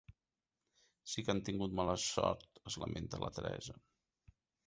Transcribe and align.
Si 1.11 1.23
que 1.25 1.31
han 1.33 1.41
tingut 1.49 1.75
mala 1.81 1.95
sort, 2.05 2.47
es 2.71 2.79
lamenta 2.85 3.23
la 3.27 3.31
Teresa. 3.39 3.77